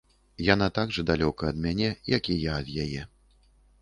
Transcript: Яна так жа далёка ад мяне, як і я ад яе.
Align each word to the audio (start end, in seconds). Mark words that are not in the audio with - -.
Яна 0.45 0.69
так 0.77 0.95
жа 0.97 1.03
далёка 1.09 1.43
ад 1.51 1.61
мяне, 1.65 1.89
як 2.17 2.23
і 2.37 2.39
я 2.47 2.57
ад 2.63 2.67
яе. 2.85 3.01